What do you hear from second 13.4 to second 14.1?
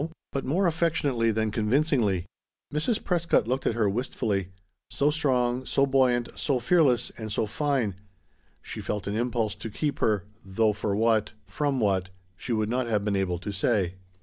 say.